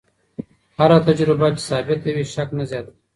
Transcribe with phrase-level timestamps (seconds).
[0.77, 2.95] هره تجربه چې ثابته وي، شک نه زیاتوي.